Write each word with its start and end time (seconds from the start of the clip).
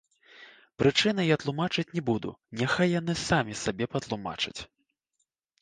Прычыны 0.81 1.25
я 1.25 1.37
тлумачыць 1.43 1.85
не 1.99 2.03
буду, 2.09 2.33
няхай 2.63 2.87
яны 2.99 3.13
самі 3.27 3.53
сабе 3.63 3.85
патлумачыць. 3.93 4.57